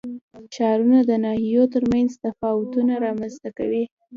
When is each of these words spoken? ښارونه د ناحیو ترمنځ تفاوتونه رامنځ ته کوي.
ښارونه 0.53 0.99
د 1.09 1.11
ناحیو 1.23 1.63
ترمنځ 1.73 2.11
تفاوتونه 2.23 2.93
رامنځ 3.05 3.35
ته 3.43 3.49
کوي. 3.57 3.83